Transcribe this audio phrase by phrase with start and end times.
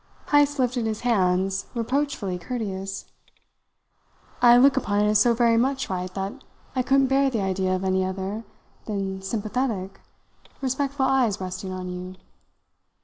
[0.31, 3.05] Heyst lifted his hands, reproachfully courteous.
[4.41, 6.43] "I look upon it as so very much right that
[6.75, 8.43] I couldn't bear the idea of any other
[8.85, 10.01] than sympathetic,
[10.59, 12.15] respectful eyes resting on you.